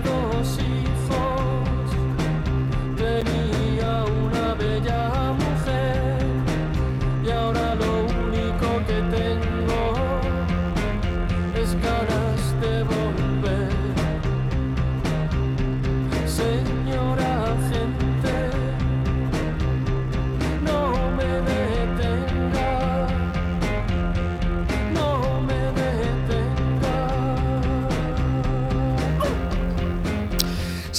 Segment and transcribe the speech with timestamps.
[0.00, 0.58] どうし
[1.08, 1.39] そう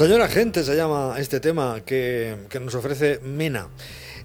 [0.02, 3.67] Señora gente se llama este tema que, que nos ofrece Mena.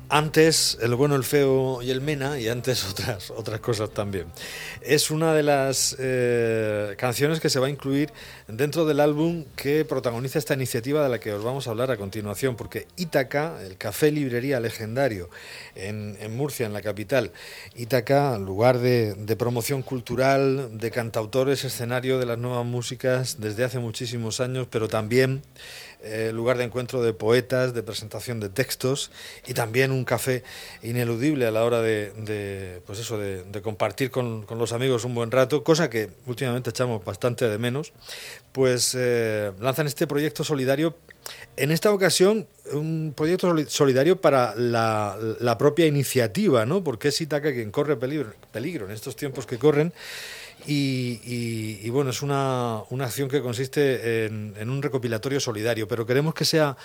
[0.09, 4.27] Antes El bueno, el feo y el Mena y antes otras, otras cosas también.
[4.81, 8.13] Es una de las eh, canciones que se va a incluir
[8.47, 11.97] dentro del álbum que protagoniza esta iniciativa de la que os vamos a hablar a
[11.97, 15.29] continuación, porque Ítaca, el café librería legendario
[15.75, 17.33] en, Murcia, en la capital,
[17.75, 23.81] Ítaca, lugar de, de promoción cultural, de cantautores, escenario de las nuevas músicas desde hace
[23.81, 25.43] muchísimos años, pero también
[26.03, 29.11] eh, lugar de encuentro de poetas, de presentación de textos
[29.47, 30.43] y también un café
[30.83, 35.65] ineludible a la hora de, pues eso, de, compartir con, los amigos un buen rato,
[35.65, 37.93] cosa que últimamente echamos bastante de menos,
[38.53, 40.97] pues eh, lanzan este proyecto solidario.
[41.57, 46.85] En esta ocasión, un proyecto solidario para la, propia iniciativa, ¿no?
[46.85, 49.93] Porque es Itaca quien corre peligro, peligro en estos tiempos que corren
[50.67, 56.45] y, bueno, es una, una, acción que consiste en, un recopilatorio solidario, pero queremos que
[56.45, 56.77] sea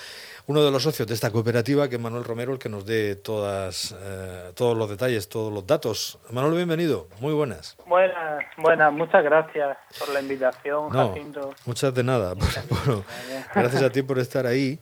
[0.48, 3.16] uno de los socios de esta cooperativa, que es Manuel Romero, el que nos dé
[3.16, 6.20] todas, eh, todos los detalles, todos los datos.
[6.32, 7.78] Manuel, bienvenido, muy buenas.
[7.86, 11.16] Buenas, buenas, muchas gracias por la invitación, no,
[11.66, 12.36] Muchas de nada.
[13.56, 14.80] gracias a ti por estar ahí.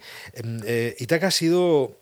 [0.66, 1.98] Eh, Itaca ha sido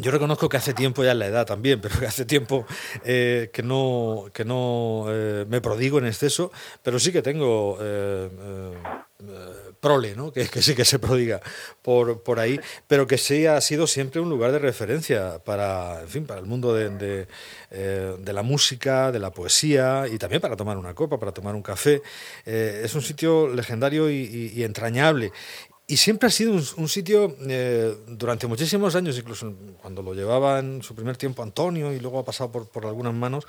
[0.00, 2.66] yo reconozco que hace tiempo ya en la edad también, pero que hace tiempo
[3.04, 6.52] eh, que no, que no eh, me prodigo en exceso,
[6.82, 8.28] pero sí que tengo eh,
[9.80, 10.32] prole, ¿no?
[10.32, 11.40] que, sí que se prodiga
[11.82, 16.08] por, por ahí, pero que sí ha sido siempre un lugar de referencia para, en
[16.08, 17.26] fin, para el mundo de,
[17.70, 21.62] de, la música, de la poesía y también para tomar una copa, para tomar un
[21.62, 22.02] café.
[22.44, 25.32] es un sitio legendario y entrañable.
[25.90, 29.52] Y siempre ha sido un, sitio, eh, durante muchísimos años, incluso
[29.82, 33.44] cuando lo llevaba en su primer tiempo Antonio y luego ha pasado por, algunas manos,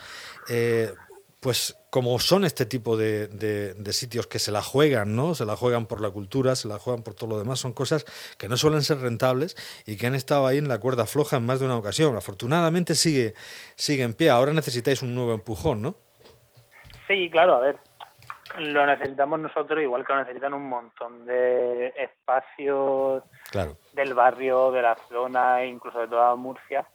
[0.49, 0.91] eh,
[1.39, 5.35] pues como son este tipo de, de, sitios que se la juegan, ¿no?
[5.35, 8.05] Se la juegan por la cultura, se la juegan por todo lo demás, son cosas
[8.39, 11.45] que no suelen ser rentables y que han estado ahí en la cuerda floja en
[11.45, 12.15] más de una ocasión.
[12.15, 13.35] Afortunadamente sigue,
[13.75, 14.31] sigue en pie.
[14.31, 15.95] Ahora necesitáis un nuevo empujón, ¿no?
[17.07, 17.77] Sí, claro, a ver,
[18.59, 23.23] lo necesitamos nosotros igual que lo necesitan un montón de espacios
[23.93, 26.85] del barrio, de la zona, incluso de toda Murcia.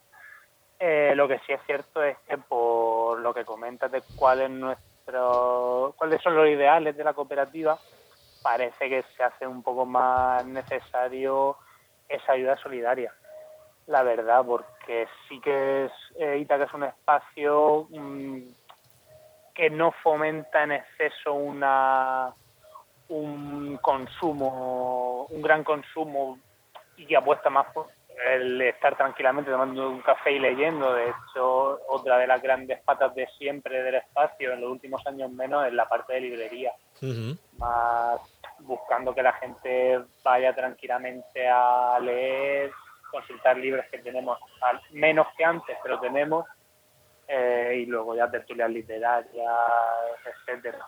[0.79, 4.51] Eh, lo que sí es cierto es que por lo que comentas de cuál es
[4.51, 7.79] nuestro, cuáles son los ideales de la cooperativa,
[8.43, 11.57] parece que se hace un poco más necesario
[12.09, 13.13] esa ayuda solidaria.
[13.87, 18.43] La verdad, porque sí que es, eh, Itaca es un espacio mm,
[19.57, 22.33] que no fomenta en exceso una
[23.09, 26.39] un consumo, un gran consumo
[26.97, 27.89] y que apuesta más por
[28.35, 30.93] el estar tranquilamente tomando un café y leyendo.
[30.95, 35.31] De hecho, otra de las grandes patas de siempre del espacio, en los últimos años
[35.31, 36.73] menos, es la parte de librería.
[37.59, 38.21] Más
[38.61, 42.71] buscando que la gente vaya tranquilamente a leer,
[43.11, 44.39] consultar libros que tenemos,
[44.91, 46.47] menos que antes, pero tenemos,
[47.29, 49.27] eh, y luego ya tertulias literarias,
[50.25, 50.87] etcétera.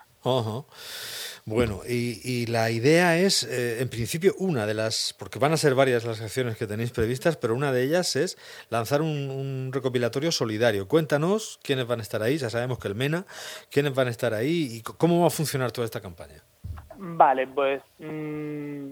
[1.45, 5.75] Bueno, y, la idea es, eh, en principio, una de las, porque van a ser
[5.75, 8.37] varias las acciones que tenéis previstas, pero una de ellas es
[8.69, 10.87] lanzar un, recopilatorio solidario.
[10.87, 13.25] Cuéntanos quiénes van a estar ahí, ya sabemos que el MENA,
[13.71, 16.43] quiénes van a estar ahí y cómo va a funcionar toda esta campaña.
[16.97, 18.91] Vale, pues mm,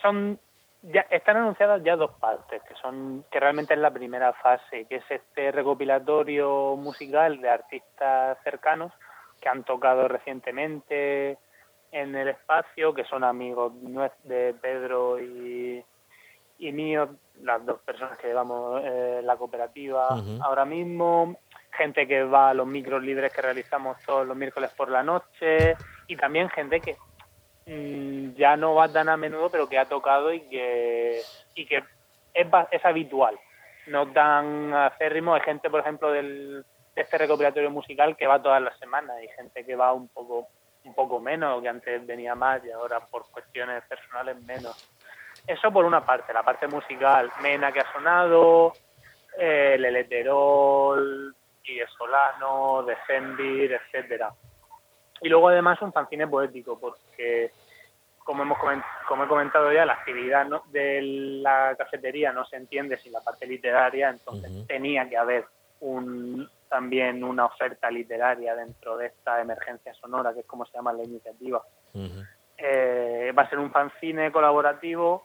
[0.00, 0.38] son
[0.82, 4.96] ya están anunciadas ya dos partes, que son que realmente es la primera fase, que
[4.96, 8.92] es este recopilatorio musical de artistas cercanos
[9.40, 11.38] que han tocado recientemente
[11.90, 13.72] en el espacio, que son amigos
[14.24, 15.82] de Pedro y,
[16.58, 17.08] y míos,
[17.42, 20.08] las dos personas que llevamos eh, la cooperativa
[20.42, 21.38] ahora mismo,
[21.72, 25.76] gente que va a los micros libres que realizamos todos los miércoles por la noche
[26.08, 26.96] y también gente que
[27.68, 31.20] Mm, ya no va tan a menudo, pero que ha tocado y que,
[31.54, 31.84] y que
[32.32, 33.38] es, es habitual.
[33.86, 35.34] No tan acérrimo.
[35.34, 39.16] Hay gente, por ejemplo, del, de este recopilatorio musical que va todas las semanas.
[39.18, 40.48] Hay gente que va un poco,
[40.84, 44.88] un poco menos, que antes venía más y ahora por cuestiones personales menos.
[45.46, 47.30] Eso por una parte, la parte musical.
[47.42, 48.72] Mena que ha sonado,
[49.38, 51.34] eh, el Eleterol,
[51.64, 54.32] y Solano, Decembir, etcétera
[55.20, 57.50] y luego además un fanzine poético, porque
[58.28, 58.58] como, hemos
[59.08, 61.00] como he comentado ya, la actividad de
[61.40, 65.46] la cafetería no se entiende sin la parte literaria, entonces tenía que haber
[65.80, 70.92] un, también una oferta literaria dentro de esta emergencia sonora, que es como se llama
[70.92, 71.62] la iniciativa.
[72.58, 75.24] Eh, va a ser un fanzine colaborativo,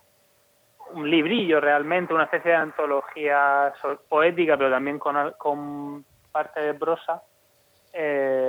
[0.94, 3.74] un librillo realmente, una especie de antología
[4.08, 7.22] poética, pero también con, con parte de prosa.
[7.92, 8.43] Eh,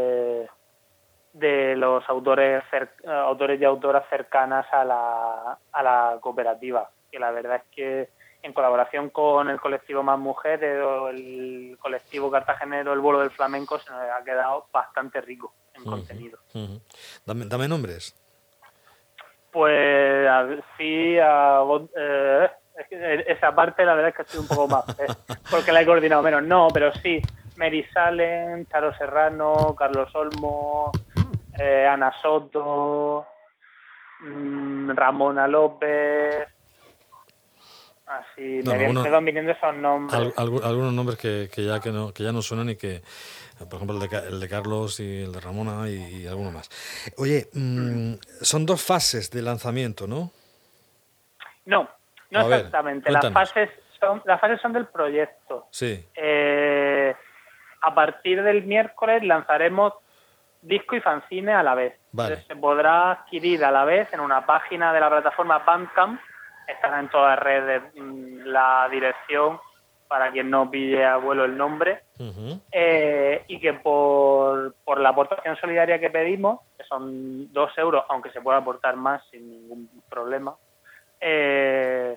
[1.34, 2.62] de los autores
[3.06, 8.08] autores y autoras cercanas a la, a la cooperativa que la verdad es que
[8.42, 13.78] en colaboración con el colectivo Más Mujeres o el colectivo cartagenero El Vuelo del Flamenco
[13.78, 16.38] se nos ha quedado bastante rico en contenido.
[17.24, 18.14] dame, nombres.
[19.50, 20.28] Pues
[20.76, 22.48] sí, eh,
[23.28, 25.06] esa parte la verdad es que sido un poco más, eh,
[25.50, 26.42] porque la he coordinado menos.
[26.42, 27.22] No, pero sí,
[27.56, 30.90] Mary Salen, Charo Serrano, Carlos Olmo,
[31.58, 33.26] eh, Ana Soto,
[34.20, 36.48] mm, Ramona López.
[38.06, 40.34] Así, me, van viniendo esos nombres.
[40.36, 43.02] algunos nombres que, que, ya que, no, que ya no suenan y que,
[43.58, 46.68] por ejemplo, el de, el de Carlos y el de Ramona y, alguno más.
[47.16, 50.30] Oye, mm, son dos fases de lanzamiento, ¿no?
[51.64, 51.88] No,
[52.30, 53.10] no exactamente.
[53.10, 55.66] las fases son las fases son del proyecto.
[55.70, 56.04] Sí.
[56.14, 57.14] Eh,
[57.80, 59.94] a partir del miércoles lanzaremos
[60.64, 61.94] disco y fanzine a la vez.
[62.46, 66.20] se podrá adquirir a la vez en una página de la plataforma Bandcamp.
[66.66, 69.60] Estará en todas las redes mm, la dirección
[70.08, 72.02] para quien no pille a vuelo el nombre.
[72.70, 78.30] Eh, y que por, por la aportación solidaria que pedimos, que son dos euros, aunque
[78.30, 80.54] se pueda aportar más sin ningún problema,
[81.20, 82.16] eh,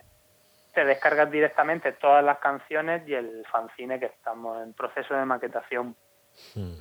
[0.74, 5.96] se descargan directamente todas las canciones y el fanzine que estamos en proceso de maquetación.
[6.54, 6.80] Hmm.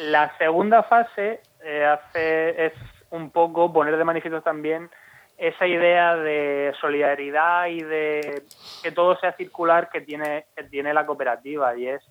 [0.00, 2.72] La segunda fase eh, hace es
[3.10, 4.88] un poco poner de manifiesto también
[5.36, 8.42] esa idea de solidaridad y de
[8.82, 12.02] que todo sea circular que tiene, que tiene la cooperativa y es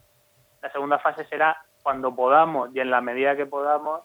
[0.61, 4.01] la segunda fase será cuando podamos y en la medida que podamos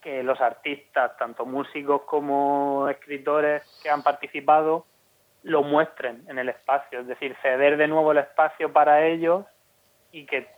[0.00, 4.84] que los artistas, tanto músicos como escritores que han participado,
[5.44, 9.44] lo muestren en el espacio, es decir, ceder de nuevo el espacio para ellos
[10.10, 10.48] y que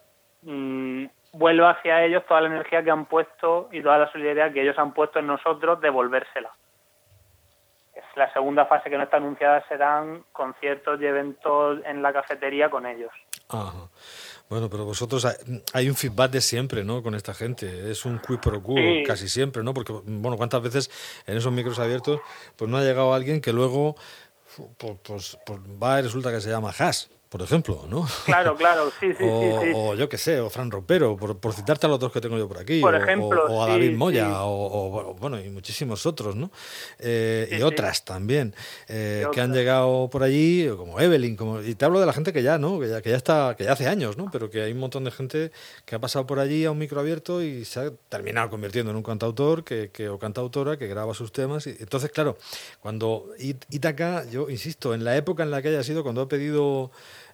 [0.42, 4.62] mm, vuelva hacia ellos toda la energía que han puesto y toda la solidaridad que
[4.62, 6.50] ellos han puesto en nosotros, devolvérsela.
[7.94, 12.70] Es la segunda fase que no está anunciada serán conciertos y eventos en la cafetería
[12.70, 13.10] con ellos.
[13.48, 13.88] Ajá.
[14.48, 15.26] Bueno, pero vosotros
[15.74, 17.02] hay un feedback de siempre, ¿no?
[17.02, 17.90] Con esta gente.
[17.90, 19.74] Es un quid pro quo casi siempre, ¿no?
[19.74, 22.20] Porque, bueno, ¿cuántas veces en esos micros abiertos
[22.56, 23.96] pues no ha llegado alguien que luego
[24.78, 27.06] pues, pues, pues va y resulta que se llama Hash?
[27.28, 28.06] Por ejemplo, ¿no?
[28.24, 31.52] Claro, claro, sí, sí, o, sí, O yo qué sé, o Fran Rompero, por, por,
[31.52, 32.80] citarte a los dos que tengo yo por aquí.
[32.80, 36.50] Por ejemplo, o, a David Moya, o, bueno, y muchísimos otros, ¿no?
[36.98, 38.54] Eh, y otras también,
[38.88, 42.32] eh, que han llegado por allí, como Evelyn, como, y te hablo de la gente
[42.32, 42.80] que ya, ¿no?
[42.80, 44.30] Que ya, que ya está, que ya hace años, ¿no?
[44.32, 45.52] Pero que hay un montón de gente
[45.84, 48.96] que ha pasado por allí a un micro abierto y se ha terminado convirtiendo en
[48.96, 51.66] un cantautor que, que o cantautora que graba sus temas.
[51.66, 52.38] Y, entonces, claro,
[52.80, 56.90] cuando Itaca, yo insisto, en la época en la que haya sido, cuando he pedido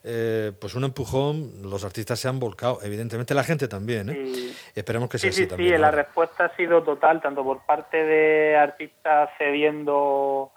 [0.07, 4.53] eh, pues un empujón, los artistas se han volcado, evidentemente la gente también, ¿eh?
[4.75, 5.77] Esperemos que sea sí, así también.
[5.77, 10.53] Sí, la respuesta ha sido total, tanto por parte de artistas cediendo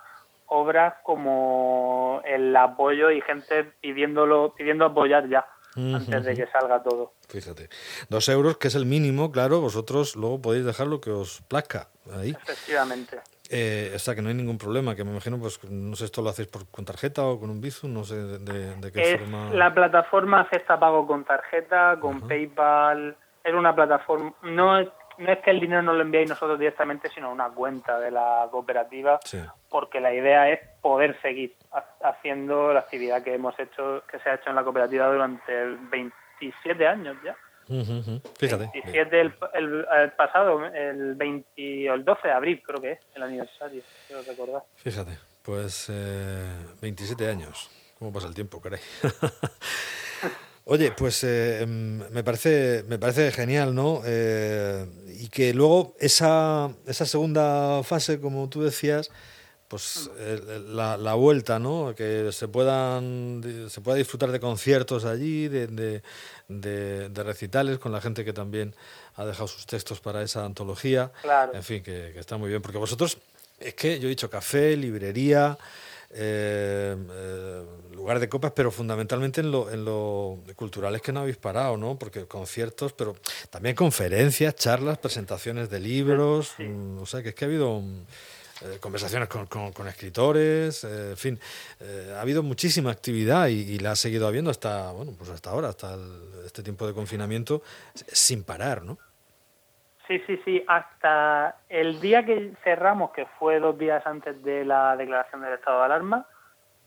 [0.48, 5.46] obras como el apoyo y gente pidiéndolo, pidiendo apoyar ya.
[5.78, 7.14] antes de que salga todo.
[7.30, 7.70] Fíjate,
[8.10, 11.88] dos euros, que es el mínimo, claro, vosotros luego podéis dejar lo que os plazca
[12.14, 12.32] ahí.
[12.32, 13.20] Efectivamente.
[13.50, 16.22] Eh, o sea, que no hay ningún problema, que me imagino, pues no sé, esto
[16.22, 19.50] lo hacéis por, con tarjeta o con un Bizum, no sé de, qué forma.
[19.54, 25.40] La plataforma acepta pago con tarjeta, con PayPal, es una plataforma, no es, no es
[25.40, 29.20] que el dinero no lo enviéis nosotros directamente, sino una cuenta de la cooperativa,
[29.70, 31.56] porque la idea es poder seguir
[32.04, 35.54] haciendo la actividad que hemos hecho, que se ha hecho en la cooperativa durante
[35.90, 37.36] 27 años ya.
[38.40, 38.72] Fíjate.
[38.94, 39.34] el,
[40.14, 44.64] pasado, el 20 o el 12 de abril, creo que es el aniversario, quiero recordar.
[44.76, 45.92] Fíjate, pues
[46.82, 47.70] 27 eh, años.
[48.00, 48.80] ¿Cómo pasa el tiempo, caray?
[50.70, 54.02] Oye, pues eh, em, me, parece, me parece genial, ¿no?
[54.06, 54.86] Eh,
[55.20, 59.10] y que luego esa, esa segunda fase, como tú decías,
[59.68, 60.10] pues
[60.68, 61.94] la, la, vuelta, ¿no?
[61.96, 68.00] Que se puedan se pueda disfrutar de conciertos allí, de, de, de, recitales con la
[68.00, 68.74] gente que también
[69.16, 71.12] ha dejado sus textos para esa antología.
[71.54, 73.18] En fin, que, está muy bien, porque vosotros,
[73.60, 75.58] es que yo he dicho café, librería,
[76.12, 81.22] eh, eh, lugar de copas, pero fundamentalmente en lo, en lo cultural es que no
[81.22, 82.00] habéis parado, ¿no?
[82.00, 83.18] Porque conciertos, pero
[83.50, 87.82] también conferencias, charlas, presentaciones de libros, mm, o sea que es que ha habido...
[88.62, 91.40] eh, conversaciones con, con, escritores, en fin,
[92.16, 95.96] ha habido muchísima actividad y, la ha seguido habiendo hasta, bueno, pues hasta ahora, hasta
[96.46, 97.62] este tiempo de confinamiento,
[97.94, 98.98] sin parar, ¿no?
[100.08, 104.96] Sí, sí, sí, hasta el día que cerramos, que fue dos días antes de la
[104.96, 106.26] declaración del estado de alarma,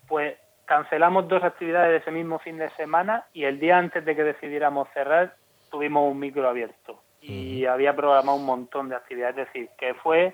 [0.07, 0.35] pues
[0.65, 4.23] cancelamos dos actividades de ese mismo fin de semana y el día antes de que
[4.23, 5.35] decidiéramos cerrar
[5.69, 10.33] tuvimos un micro abierto y había programado un montón de actividades, es decir, que fue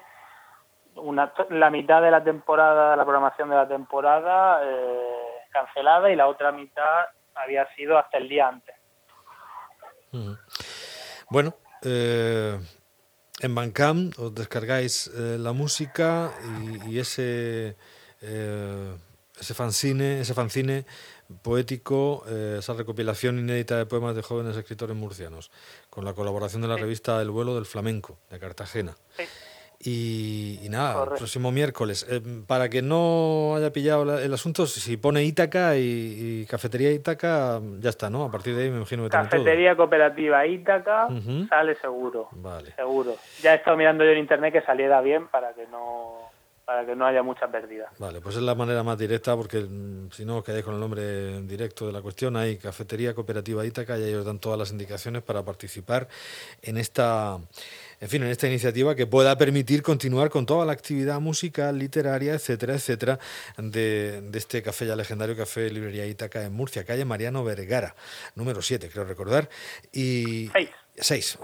[0.99, 6.27] una, la mitad de la temporada, la programación de la temporada eh, cancelada y la
[6.27, 8.75] otra mitad había sido hasta el día antes.
[11.29, 12.59] Bueno, eh,
[13.39, 16.31] en Bandcamp os descargáis eh, la música
[16.87, 17.75] y, ese
[19.39, 20.85] ese fanzine, ese fanzine
[21.41, 25.51] poético, eh, esa recopilación inédita de poemas de jóvenes escritores murcianos,
[25.89, 28.95] con la colaboración de la revista El vuelo del flamenco de Cartagena.
[29.79, 32.05] Y, nada, el próximo miércoles.
[32.09, 37.89] Eh, para que no haya pillado el asunto, si pone Ítaca y, Cafetería Ítaca, ya
[37.89, 38.23] está, ¿no?
[38.23, 41.09] A partir de ahí me imagino que Cafetería Cooperativa Ítaca
[41.49, 42.29] sale seguro.
[42.31, 42.73] Vale.
[42.75, 43.15] Seguro.
[43.41, 46.27] Ya he estado mirando yo en internet que saliera bien para que no
[46.67, 47.89] para que no haya mucha pérdida.
[47.97, 50.81] Vale, pues es la manera más directa porque mm, si no os quedáis con el
[50.81, 55.23] nombre directo de la cuestión, hay Cafetería Cooperativa Ítaca y ellos dan todas las indicaciones
[55.23, 56.09] para participar
[56.61, 57.39] en esta
[57.99, 62.33] en fin, en esta iniciativa que pueda permitir continuar con toda la actividad musical, literaria,
[62.33, 63.19] etcétera, etcétera,
[63.57, 67.95] de, de este café ya legendario, Café Librería Ítaca en Murcia, calle Mariano Vergara,
[68.35, 69.49] número 7, creo recordar.
[69.91, 70.49] Y,
[70.99, 71.37] Seis.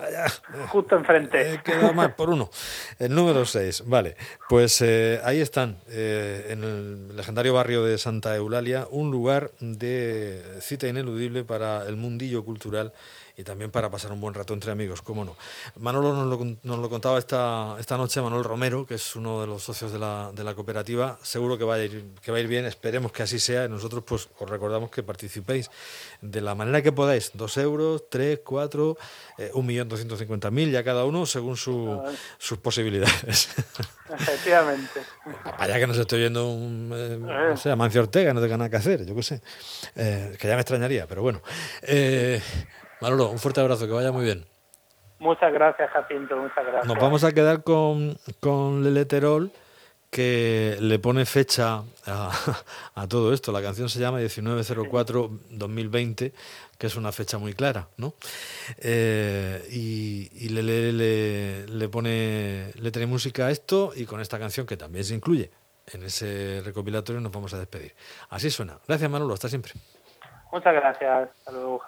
[0.70, 1.54] Justo enfrente.
[1.54, 2.50] Eh, queda más por uno.
[2.98, 3.84] El número seis.
[3.86, 4.16] Vale.
[4.50, 10.42] Pues eh, ahí están, eh, en el legendario barrio de Santa Eulalia, un lugar de
[10.60, 12.94] cita ineludible para el mundillo cultural
[13.36, 15.36] y también para pasar un buen rato entre amigos, cómo no.
[15.78, 19.48] Manolo nos lo, nos lo contaba esta, esta noche, Manuel Romero, que es uno de
[19.48, 21.18] los socios de la, de la cooperativa.
[21.24, 23.68] Seguro que va, a ir, que va a ir bien, esperemos que así sea.
[23.68, 25.72] Nosotros pues os recordamos que participéis
[26.22, 28.98] de la manera que podáis, dos euros, tres, cuatro,
[29.38, 32.02] eh, un millón doscientos cincuenta mil, ya cada uno según su,
[32.38, 33.50] sus posibilidades.
[34.14, 35.02] Efectivamente.
[35.58, 38.76] Vaya que nos estoy viendo un, eh, no sé, Amancio Ortega, no tenga nada que
[38.76, 39.42] hacer, yo qué sé,
[39.96, 41.42] eh, que ya me extrañaría, pero bueno.
[41.82, 42.42] Eh,
[43.04, 44.46] Manolo, un fuerte abrazo, que vaya muy bien.
[45.20, 46.86] Muchas gracias, Jacinto, muchas gracias.
[46.86, 49.52] Nos vamos a quedar con, con Leleterol,
[50.10, 52.32] que le pone fecha a,
[53.10, 53.52] todo esto.
[53.52, 56.32] La canción se llama 1904-2020,
[56.78, 58.14] que es una fecha muy clara, ¿no?
[58.78, 64.40] Eh, y, y le, le, le, pone letra y música a esto, y con esta
[64.40, 65.52] canción, que también se incluye
[65.92, 67.94] en ese recopilatorio, nos vamos a despedir.
[68.30, 68.78] Así suena.
[68.88, 69.74] Gracias, Manolo, hasta siempre.
[70.54, 71.30] Muchas gracias.
[71.40, 71.82] Hasta luego.